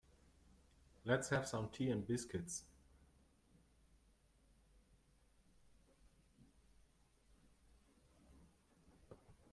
Let's 1.05 1.29
have 1.29 1.47
some 1.47 1.69
tea 1.69 1.91
and 1.91 2.07
biscuits. 2.07 2.63